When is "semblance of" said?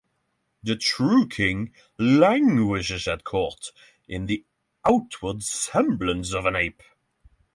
5.43-6.47